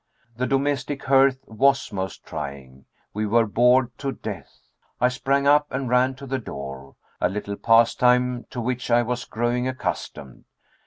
[0.35, 2.85] The domestic hearth was most trying.
[3.13, 4.57] We were bored to death.
[4.99, 9.25] I sprang up and ran to the door, a little pastime to which I was
[9.25, 10.45] growing accustomed.